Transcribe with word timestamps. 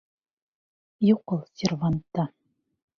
Юҡ 1.09 1.37
ул 1.37 1.47
сервантта. 1.61 2.31